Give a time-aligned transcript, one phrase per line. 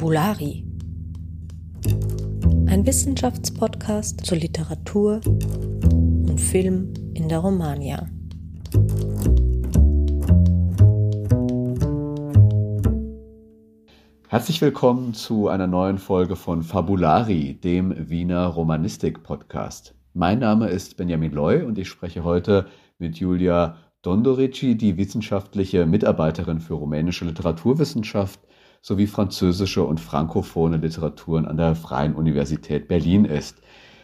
[0.00, 0.64] Fabulari.
[2.68, 8.08] Ein Wissenschaftspodcast zur Literatur und Film in der Romagna.
[14.28, 19.94] Herzlich willkommen zu einer neuen Folge von Fabulari, dem Wiener Romanistik-Podcast.
[20.14, 26.60] Mein Name ist Benjamin Loy und ich spreche heute mit Julia Dondorici, die wissenschaftliche Mitarbeiterin
[26.60, 28.40] für rumänische Literaturwissenschaft
[28.82, 33.56] sowie französische und frankophone Literaturen an der Freien Universität Berlin ist.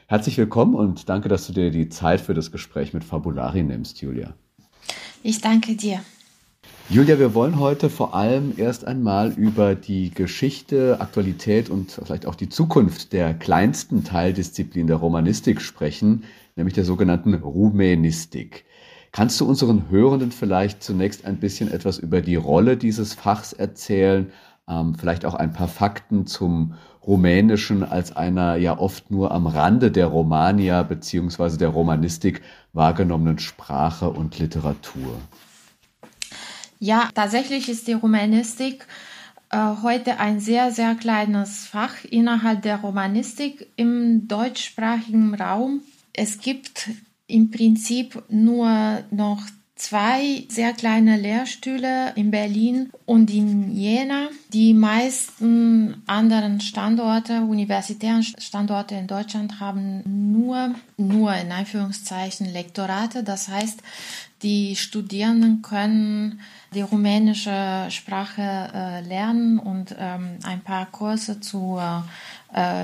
[0.06, 4.00] Herzlich willkommen und danke, dass du dir die Zeit für das Gespräch mit Fabulari nimmst,
[4.02, 4.34] Julia.
[5.22, 6.00] Ich danke dir.
[6.88, 12.36] Julia, wir wollen heute vor allem erst einmal über die Geschichte, Aktualität und vielleicht auch
[12.36, 16.24] die Zukunft der kleinsten Teildisziplin der Romanistik sprechen,
[16.54, 18.66] nämlich der sogenannten Rumänistik.
[19.10, 24.30] Kannst du unseren Hörenden vielleicht zunächst ein bisschen etwas über die Rolle dieses Fachs erzählen,
[24.68, 26.74] ähm, vielleicht auch ein paar Fakten zum
[27.06, 34.10] Rumänischen als einer ja oft nur am Rande der Romania beziehungsweise der Romanistik wahrgenommenen Sprache
[34.10, 35.20] und Literatur?
[36.78, 38.86] Ja, tatsächlich ist die Romanistik
[39.50, 45.82] äh, heute ein sehr, sehr kleines Fach innerhalb der Romanistik im deutschsprachigen Raum.
[46.12, 46.90] Es gibt
[47.28, 49.42] im Prinzip nur noch
[49.76, 54.28] zwei sehr kleine Lehrstühle in Berlin und in Jena.
[54.52, 60.02] Die meisten anderen Standorte, universitären Standorte in Deutschland haben
[60.32, 63.22] nur, nur in Anführungszeichen Lektorate.
[63.22, 63.82] Das heißt,
[64.42, 66.40] die Studierenden können
[66.74, 72.35] die rumänische Sprache äh, lernen und ähm, ein paar Kurse zur äh,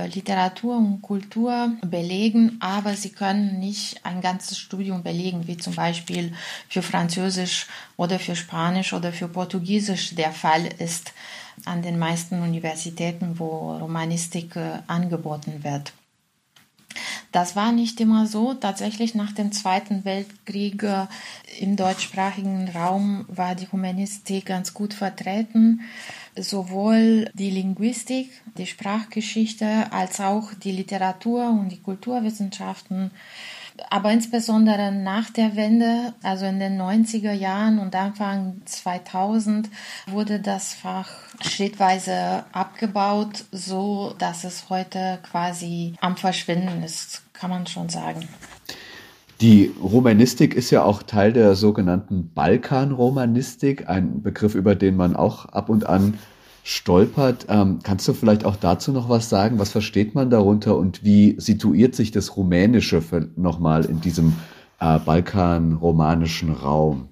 [0.07, 6.35] Literatur und Kultur belegen, aber sie können nicht ein ganzes Studium belegen, wie zum Beispiel
[6.69, 11.13] für Französisch oder für Spanisch oder für Portugiesisch der Fall ist
[11.65, 15.93] an den meisten Universitäten, wo Romanistik äh, angeboten wird.
[17.31, 18.53] Das war nicht immer so.
[18.53, 21.07] Tatsächlich nach dem Zweiten Weltkrieg äh,
[21.59, 25.81] im deutschsprachigen Raum war die Humanistik ganz gut vertreten.
[26.37, 33.11] Sowohl die Linguistik, die Sprachgeschichte als auch die Literatur und die Kulturwissenschaften
[33.91, 39.69] aber insbesondere nach der Wende, also in den 90er Jahren und Anfang 2000,
[40.07, 41.09] wurde das Fach
[41.41, 48.29] schrittweise abgebaut, so dass es heute quasi am Verschwinden ist, kann man schon sagen.
[49.43, 55.47] Die Romanistik ist ja auch Teil der sogenannten Balkanromanistik, ein Begriff, über den man auch
[55.47, 56.15] ab und an
[56.63, 57.47] stolpert.
[57.49, 59.59] Ähm, kannst du vielleicht auch dazu noch was sagen?
[59.59, 63.03] Was versteht man darunter und wie situiert sich das Rumänische
[63.35, 64.35] nochmal in diesem
[64.79, 67.09] äh, balkanromanischen Raum?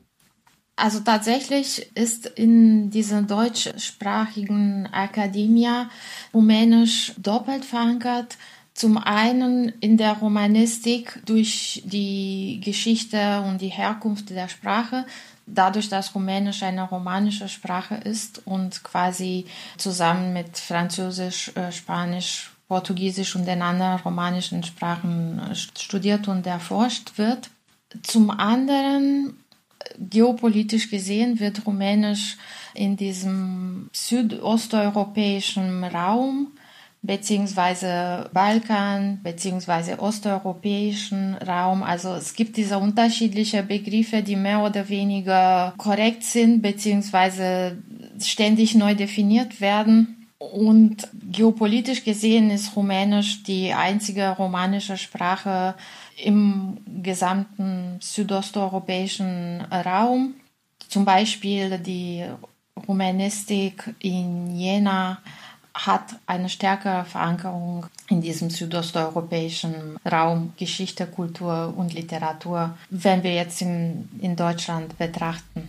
[0.77, 5.67] Also tatsächlich ist in dieser deutschsprachigen Akademie
[6.33, 8.39] Rumänisch doppelt verankert.
[8.81, 15.05] Zum einen in der Romanistik durch die Geschichte und die Herkunft der Sprache,
[15.45, 19.45] dadurch, dass Rumänisch eine romanische Sprache ist und quasi
[19.77, 27.19] zusammen mit Französisch, äh, Spanisch, Portugiesisch und den anderen romanischen Sprachen äh, studiert und erforscht
[27.19, 27.51] wird.
[28.03, 29.37] Zum anderen,
[29.99, 32.39] geopolitisch gesehen, wird Rumänisch
[32.73, 36.53] in diesem südosteuropäischen Raum
[37.03, 41.83] beziehungsweise Balkan, beziehungsweise osteuropäischen Raum.
[41.83, 47.79] Also es gibt diese unterschiedlichen Begriffe, die mehr oder weniger korrekt sind, beziehungsweise
[48.21, 50.17] ständig neu definiert werden.
[50.39, 55.75] Und geopolitisch gesehen ist Rumänisch die einzige romanische Sprache
[56.23, 60.35] im gesamten südosteuropäischen Raum.
[60.89, 62.25] Zum Beispiel die
[62.89, 65.19] Rumänistik in Jena
[65.75, 73.63] hat eine stärkere Verankerung in diesem südosteuropäischen Raum Geschichte, Kultur und Literatur, wenn wir jetzt
[73.63, 75.69] in, in Deutschland betrachten.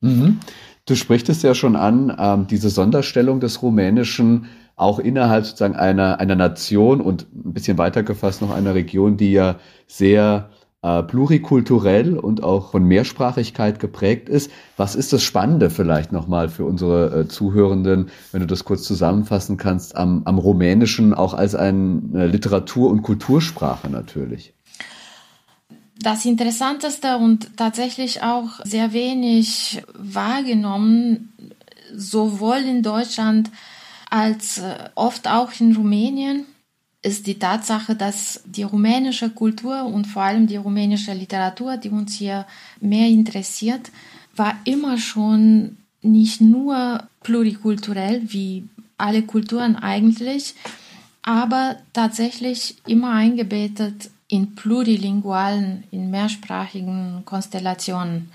[0.00, 0.40] Mhm.
[0.86, 4.46] Du sprichst es ja schon an, ähm, diese Sonderstellung des Rumänischen
[4.76, 9.32] auch innerhalb sozusagen einer, einer Nation und ein bisschen weiter gefasst noch einer Region, die
[9.32, 9.56] ja
[9.86, 10.48] sehr
[10.82, 14.50] äh, plurikulturell und auch von Mehrsprachigkeit geprägt ist.
[14.76, 19.56] Was ist das Spannende vielleicht nochmal für unsere äh, Zuhörenden, wenn du das kurz zusammenfassen
[19.56, 24.54] kannst, am, am Rumänischen auch als eine Literatur- und Kultursprache natürlich?
[25.98, 31.34] Das Interessanteste und tatsächlich auch sehr wenig wahrgenommen,
[31.94, 33.50] sowohl in Deutschland
[34.08, 36.46] als äh, oft auch in Rumänien,
[37.02, 42.14] ist die Tatsache, dass die rumänische Kultur und vor allem die rumänische Literatur, die uns
[42.14, 42.46] hier
[42.80, 43.90] mehr interessiert,
[44.36, 48.68] war immer schon nicht nur plurikulturell wie
[48.98, 50.54] alle Kulturen eigentlich,
[51.22, 58.30] aber tatsächlich immer eingebettet in plurilingualen, in mehrsprachigen Konstellationen.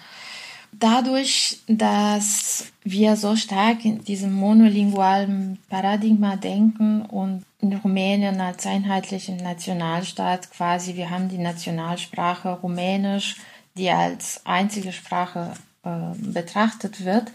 [0.79, 9.37] Dadurch, dass wir so stark in diesem monolingualen Paradigma denken und in Rumänien als einheitlichen
[9.37, 13.37] Nationalstaat quasi, wir haben die Nationalsprache Rumänisch,
[13.77, 17.31] die als einzige Sprache äh, betrachtet wird,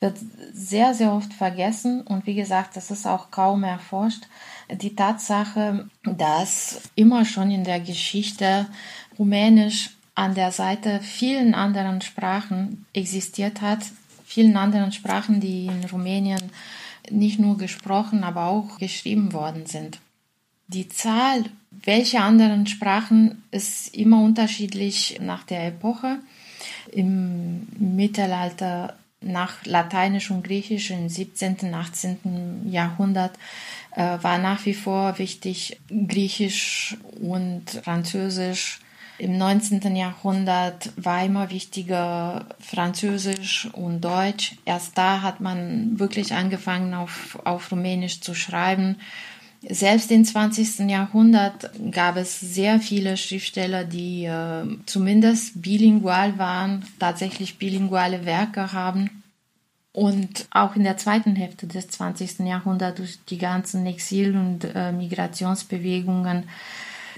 [0.00, 0.16] wird
[0.52, 4.24] sehr, sehr oft vergessen und wie gesagt, das ist auch kaum erforscht.
[4.70, 8.66] Die Tatsache, dass immer schon in der Geschichte
[9.18, 13.78] Rumänisch an der Seite vielen anderen Sprachen existiert hat,
[14.26, 16.50] vielen anderen Sprachen, die in Rumänien
[17.08, 20.00] nicht nur gesprochen, aber auch geschrieben worden sind.
[20.66, 26.18] Die Zahl, welche anderen Sprachen, ist immer unterschiedlich nach der Epoche.
[26.90, 32.68] Im Mittelalter nach Lateinisch und Griechisch im 17., 18.
[32.68, 33.38] Jahrhundert
[33.94, 38.80] äh, war nach wie vor wichtig Griechisch und Französisch
[39.18, 39.96] im 19.
[39.96, 44.56] Jahrhundert war immer wichtiger Französisch und Deutsch.
[44.64, 48.96] Erst da hat man wirklich angefangen, auf, auf Rumänisch zu schreiben.
[49.68, 50.88] Selbst im 20.
[50.88, 59.24] Jahrhundert gab es sehr viele Schriftsteller, die äh, zumindest bilingual waren, tatsächlich bilinguale Werke haben.
[59.92, 62.46] Und auch in der zweiten Hälfte des 20.
[62.46, 66.44] Jahrhunderts durch die ganzen Exil- und äh, Migrationsbewegungen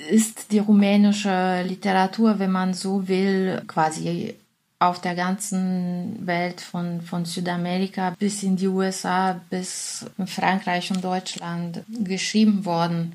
[0.09, 4.35] ist die rumänische Literatur, wenn man so will, quasi
[4.79, 11.05] auf der ganzen Welt von, von Südamerika bis in die USA, bis in Frankreich und
[11.05, 13.15] Deutschland geschrieben worden.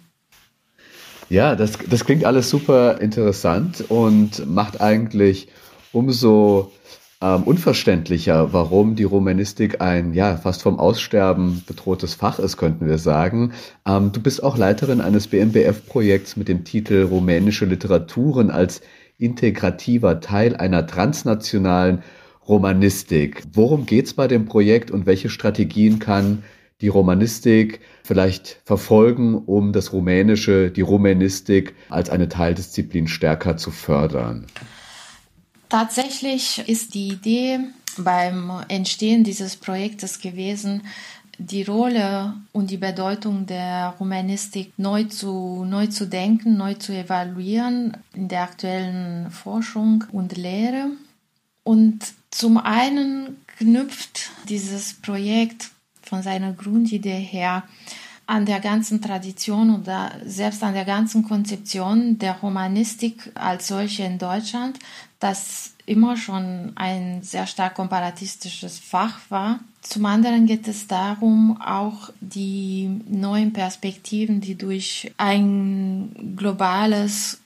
[1.28, 5.48] Ja, das, das klingt alles super interessant und macht eigentlich
[5.92, 6.72] umso
[7.22, 12.98] ähm, unverständlicher, warum die Romanistik ein ja fast vom Aussterben bedrohtes Fach ist, könnten wir
[12.98, 13.54] sagen.
[13.88, 18.82] Ähm, du bist auch Leiterin eines BMBF-Projekts mit dem Titel Rumänische Literaturen als
[19.18, 22.04] integrativer Teil einer transnationalen
[22.48, 23.44] Romanistik.
[23.54, 26.44] Worum geht es bei dem Projekt und welche Strategien kann
[26.82, 34.46] die Romanistik vielleicht verfolgen, um das Rumänische, die Romanistik als eine Teildisziplin stärker zu fördern?
[35.76, 37.60] Tatsächlich ist die Idee
[37.98, 40.84] beim Entstehen dieses Projektes gewesen,
[41.38, 47.98] die Rolle und die Bedeutung der Romanistik neu zu, neu zu denken, neu zu evaluieren
[48.14, 50.92] in der aktuellen Forschung und Lehre.
[51.66, 57.64] Und zum einen knüpft dieses Projekt von seiner Grundidee her
[58.28, 64.18] an der ganzen Tradition oder selbst an der ganzen Konzeption der Romanistik als solche in
[64.18, 64.80] Deutschland,
[65.26, 69.60] das immer schon ein sehr stark komparatistisches Fach war.
[69.82, 77.40] Zum anderen geht es darum, auch die neuen Perspektiven, die durch ein globales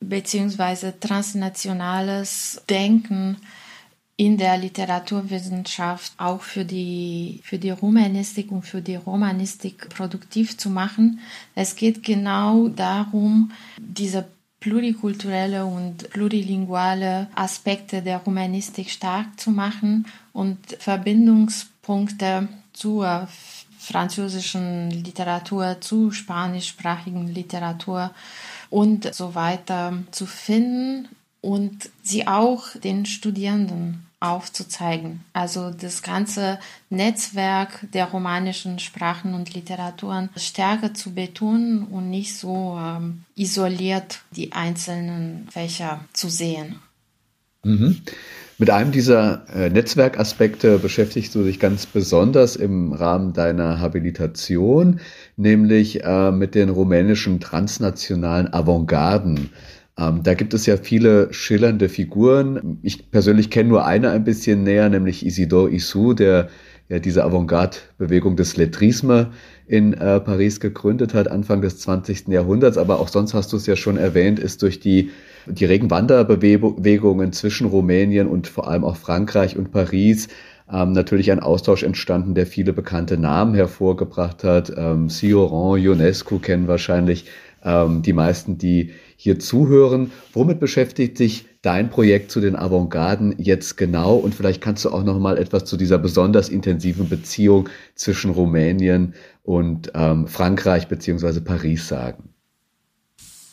[0.00, 0.92] bzw.
[0.98, 3.36] transnationales Denken
[4.16, 10.68] in der Literaturwissenschaft auch für die, für die Romanistik und für die Romanistik produktiv zu
[10.68, 11.20] machen.
[11.54, 14.26] Es geht genau darum, diese
[14.60, 23.28] plurikulturelle und plurilinguale Aspekte der Romanistik stark zu machen und Verbindungspunkte zur
[23.78, 28.10] französischen Literatur, zu spanischsprachigen Literatur
[28.68, 31.08] und so weiter zu finden
[31.40, 35.20] und sie auch den Studierenden aufzuzeigen.
[35.32, 36.58] Also das ganze
[36.90, 44.52] Netzwerk der romanischen Sprachen und Literaturen stärker zu betonen und nicht so ähm, isoliert die
[44.52, 46.76] einzelnen Fächer zu sehen.
[47.64, 48.02] Mhm.
[48.58, 55.00] Mit einem dieser äh, Netzwerkaspekte beschäftigst du dich ganz besonders im Rahmen deiner Habilitation,
[55.38, 59.48] nämlich äh, mit den rumänischen transnationalen Avantgarden.
[60.00, 62.78] Ähm, da gibt es ja viele schillernde Figuren.
[62.82, 66.48] Ich persönlich kenne nur eine ein bisschen näher, nämlich Isidore Issou, der
[66.88, 69.30] ja diese Avantgarde-Bewegung des Lettrisme
[69.66, 72.28] in äh, Paris gegründet hat, Anfang des 20.
[72.28, 72.78] Jahrhunderts.
[72.78, 75.10] Aber auch sonst hast du es ja schon erwähnt, ist durch die,
[75.46, 75.88] die regen
[77.32, 80.28] zwischen Rumänien und vor allem auch Frankreich und Paris
[80.72, 84.72] ähm, natürlich ein Austausch entstanden, der viele bekannte Namen hervorgebracht hat.
[84.76, 87.26] Ähm, Sioran, Ionescu kennen wahrscheinlich
[87.62, 88.90] ähm, die meisten, die
[89.22, 90.12] hier zuhören.
[90.32, 94.16] Womit beschäftigt sich dein Projekt zu den Avantgarden jetzt genau?
[94.16, 99.12] Und vielleicht kannst du auch noch mal etwas zu dieser besonders intensiven Beziehung zwischen Rumänien
[99.42, 102.29] und ähm, Frankreich beziehungsweise Paris sagen.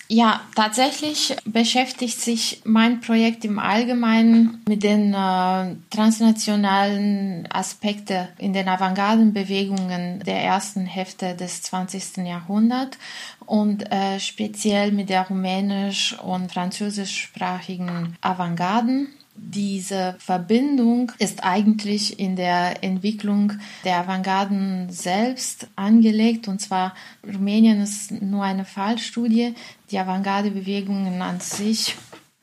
[0.10, 8.70] Ja, tatsächlich beschäftigt sich mein Projekt im Allgemeinen mit den äh, transnationalen Aspekten in den
[8.70, 12.26] Avantgardenbewegungen der ersten Hälfte des 20.
[12.26, 12.98] Jahrhunderts
[13.46, 19.10] und äh, speziell mit der rumänisch- und französischsprachigen Avantgarden.
[19.38, 23.54] Diese Verbindung ist eigentlich in der Entwicklung
[23.86, 26.48] der Avantgarden selbst angelegt.
[26.48, 26.94] Und zwar
[27.26, 29.54] Rumänien ist nur eine Fallstudie.
[29.92, 31.96] Die Avantgarde-Bewegungen an sich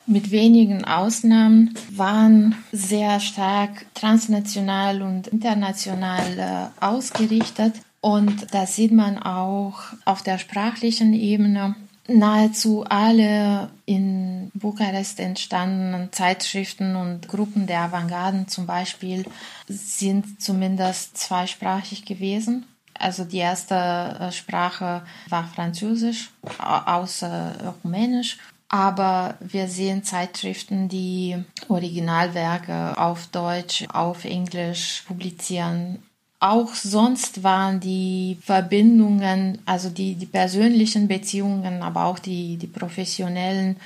[0.07, 7.73] mit wenigen Ausnahmen waren sehr stark transnational und international äh, ausgerichtet.
[8.01, 11.75] Und das sieht man auch auf der sprachlichen Ebene
[12.07, 19.25] nahezu alle in Bukarest entstandenen Zeitschriften und Gruppen der Avantgarden zum Beispiel
[19.67, 22.65] sind zumindest zweisprachig gewesen.
[22.97, 28.37] Also die erste äh, Sprache war Französisch, außer Rumänisch.
[28.67, 36.03] Aber wir sehen Zeitschriften, die Originalwerke auf Deutsch, auf Englisch publizieren
[36.39, 43.77] auch sonst waren die Verbindungen, also die, die persönlichen Beziehungen, aber auch die, die professionellen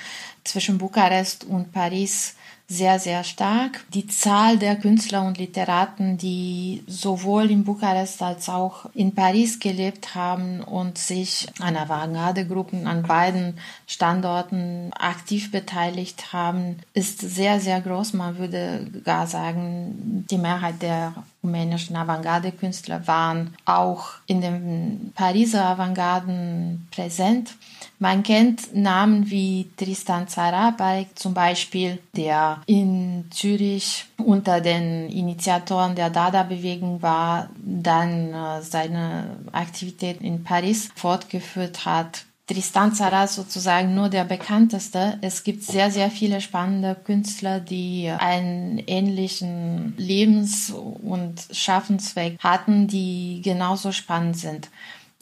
[0.43, 2.35] zwischen Bukarest und Paris
[2.71, 3.83] sehr, sehr stark.
[3.95, 10.13] Die Zahl der Künstler und Literaten, die sowohl in Bukarest als auch in Paris gelebt
[10.13, 18.13] haben und sich an Avantgarde-Gruppen an beiden Standorten aktiv beteiligt haben, ist sehr, sehr groß.
[18.13, 26.87] Man würde gar sagen, die Mehrheit der rumänischen Avantgarde-Künstler waren auch in den Pariser Avantgarden
[26.91, 27.55] präsent.
[27.97, 36.09] Man kennt Namen wie Tristan Zarabay zum Beispiel, der in Zürich unter den Initiatoren der
[36.09, 42.25] Dada-Bewegung war, dann äh, seine Aktivität in Paris fortgeführt hat.
[42.49, 45.19] Tristan Zara sozusagen nur der bekannteste.
[45.21, 53.41] Es gibt sehr, sehr viele spannende Künstler, die einen ähnlichen Lebens- und Schaffensweg hatten, die
[53.43, 54.69] genauso spannend sind.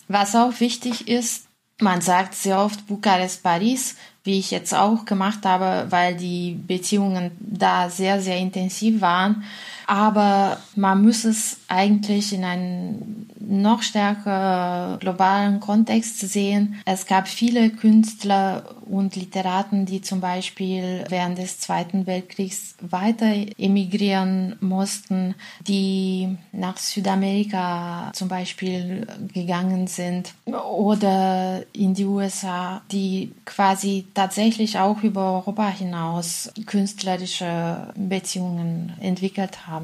[0.07, 1.47] Was auch wichtig ist,
[1.81, 7.89] man sagt sehr oft Bukarest-Paris, wie ich jetzt auch gemacht habe, weil die Beziehungen da
[7.89, 9.43] sehr, sehr intensiv waren.
[9.87, 16.75] Aber man muss es eigentlich in einem noch stärker globalen Kontext sehen.
[16.85, 24.55] Es gab viele Künstler und Literaten, die zum Beispiel während des Zweiten Weltkriegs weiter emigrieren
[24.59, 25.35] mussten,
[25.67, 35.01] die nach Südamerika zum Beispiel gegangen sind oder in die USA, die quasi tatsächlich auch
[35.03, 39.76] über Europa hinaus künstlerische Beziehungen entwickelt haben.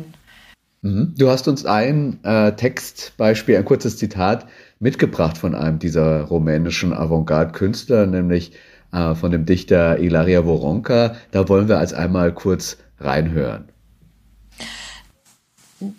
[0.81, 1.13] Mhm.
[1.17, 4.47] Du hast uns ein äh, Textbeispiel, ein kurzes Zitat
[4.79, 8.51] mitgebracht von einem dieser rumänischen Avantgarde-Künstler, nämlich
[8.91, 11.15] äh, von dem Dichter Ilaria Woronka.
[11.31, 13.72] Da wollen wir als einmal kurz reinhören.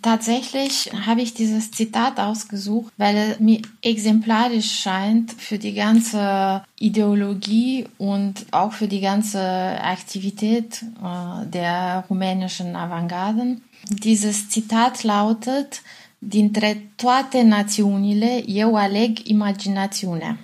[0.01, 7.85] Tatsächlich habe ich dieses Zitat ausgesucht, weil es mir exemplarisch scheint für die ganze Ideologie
[7.97, 13.61] und auch für die ganze Aktivität äh, der rumänischen Avantgarden.
[13.89, 15.81] Dieses Zitat lautet,
[16.19, 20.37] dintre toate națiunile, eu aleg imaginațiunea.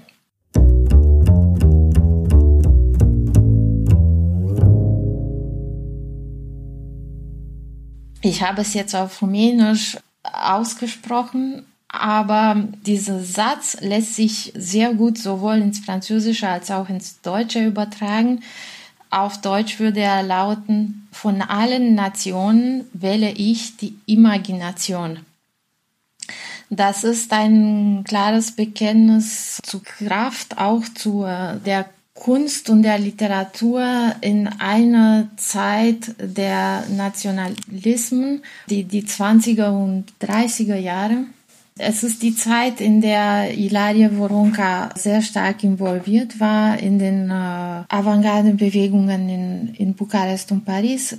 [8.22, 15.58] Ich habe es jetzt auf Rumänisch ausgesprochen, aber dieser Satz lässt sich sehr gut sowohl
[15.58, 18.42] ins Französische als auch ins Deutsche übertragen.
[19.10, 25.26] Auf Deutsch würde er lauten, von allen Nationen wähle ich die Imagination.
[26.70, 34.16] Das ist ein klares Bekenntnis zur Kraft, auch zu äh, der Kunst und der Literatur
[34.22, 41.26] in einer Zeit der Nationalismen, die, die 20er und 30er Jahre.
[41.84, 47.34] Es ist die Zeit, in der Ilaria Woronka sehr stark involviert war in den äh,
[47.34, 51.18] Avantgarde-Bewegungen in, in Bukarest und Paris.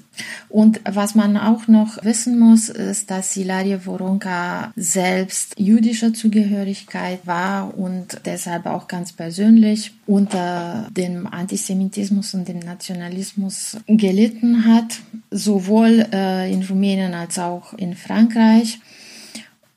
[0.49, 7.77] Und was man auch noch wissen muss, ist, dass Ilaria Woronka selbst jüdischer Zugehörigkeit war
[7.77, 15.01] und deshalb auch ganz persönlich unter dem Antisemitismus und dem Nationalismus gelitten hat,
[15.33, 18.79] sowohl äh, in Rumänien als auch in Frankreich.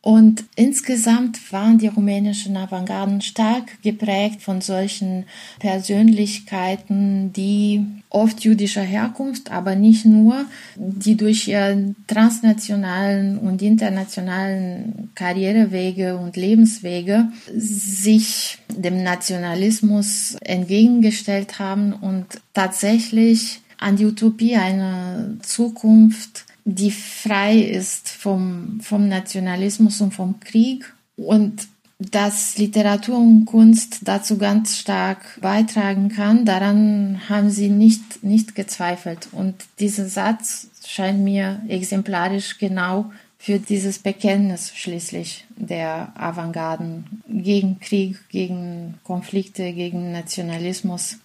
[0.06, 5.26] Und insgesamt waren die rumänischen Avantgarden stark geprägt von solchen
[5.58, 10.46] Persönlichkeiten, die oft jüdischer Herkunft, aber nicht nur,
[10.76, 22.28] die durch ihre transnationalen und internationalen Karrierewege und Lebenswege sich dem Nationalismus entgegengestellt haben und
[22.54, 30.94] tatsächlich an die Utopie einer Zukunft, die frei ist vom, vom Nationalismus und vom Krieg
[31.16, 31.68] und
[31.98, 39.30] dass Literatur und Kunst dazu ganz stark beitragen kann, daran haben sie nicht, nicht gezweifelt.
[39.32, 48.18] Und dieser Satz scheint mir exemplarisch genau für dieses Bekenntnis schließlich der Avantgarden gegen Krieg,
[48.30, 51.20] gegen Konflikte, gegen Nationalismus,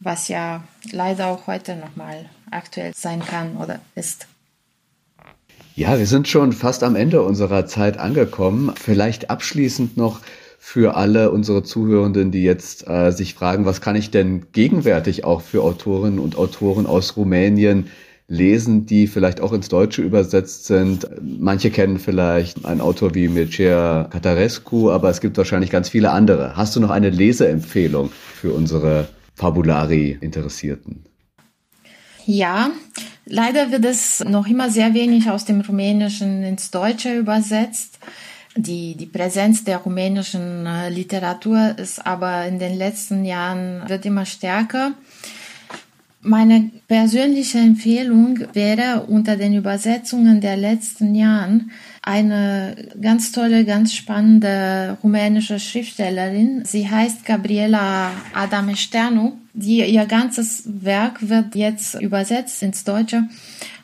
[0.00, 4.26] was ja leider auch heute nochmal aktuell sein kann oder ist.
[5.78, 8.72] Ja, wir sind schon fast am Ende unserer Zeit angekommen.
[8.82, 10.20] Vielleicht abschließend noch
[10.58, 15.42] für alle unsere Zuhörenden, die jetzt äh, sich fragen, was kann ich denn gegenwärtig auch
[15.42, 17.88] für Autorinnen und Autoren aus Rumänien
[18.26, 21.10] lesen, die vielleicht auch ins Deutsche übersetzt sind.
[21.20, 26.56] Manche kennen vielleicht einen Autor wie Mircea Catarescu, aber es gibt wahrscheinlich ganz viele andere.
[26.56, 31.04] Hast du noch eine Leseempfehlung für unsere Fabulari-Interessierten?
[32.28, 32.72] Ja,
[33.24, 38.00] leider wird es noch immer sehr wenig aus dem Rumänischen ins Deutsche übersetzt.
[38.56, 44.26] Die, die Präsenz der rumänischen äh, Literatur ist aber in den letzten Jahren wird immer
[44.26, 44.94] stärker.
[46.20, 51.70] Meine persönliche Empfehlung wäre unter den Übersetzungen der letzten Jahren
[52.06, 56.62] eine ganz tolle, ganz spannende rumänische Schriftstellerin.
[56.64, 59.32] Sie heißt Gabriela Adamesternu.
[59.54, 63.24] Die, ihr ganzes Werk wird jetzt übersetzt ins Deutsche.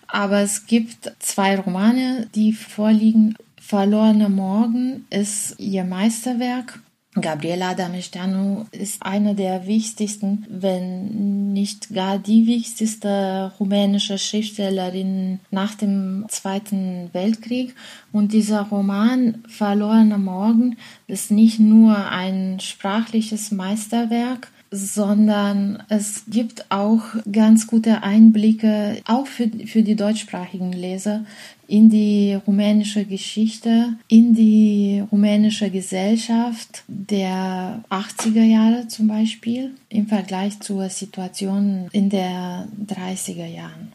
[0.06, 3.34] Aber es gibt zwei Romane, die vorliegen.
[3.60, 6.78] Verlorene Morgen ist ihr Meisterwerk
[7.20, 16.24] Gabriela Damestanu ist eine der wichtigsten, wenn nicht gar die wichtigste rumänische Schriftstellerin nach dem
[16.28, 17.74] Zweiten Weltkrieg.
[18.12, 27.02] Und dieser Roman Verlorener Morgen ist nicht nur ein sprachliches Meisterwerk, sondern es gibt auch
[27.30, 31.26] ganz gute Einblicke, auch für, für die deutschsprachigen Leser,
[31.72, 40.60] in die rumänische Geschichte, in die rumänische Gesellschaft der 80er Jahre zum Beispiel im Vergleich
[40.60, 43.94] zur Situation in der 30er Jahren.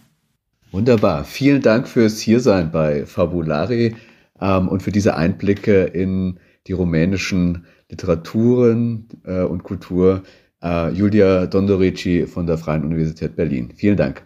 [0.71, 1.23] Wunderbar.
[1.23, 3.95] Vielen Dank fürs Hiersein bei Fabulari
[4.41, 10.23] ähm, und für diese Einblicke in die rumänischen Literaturen äh, und Kultur.
[10.63, 13.71] Äh, Julia Dondorici von der Freien Universität Berlin.
[13.75, 14.25] Vielen Dank.